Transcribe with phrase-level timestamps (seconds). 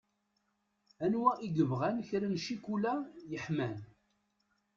[1.05, 2.93] Anwa i yebɣan kra n cikula
[3.31, 3.77] yeḥman.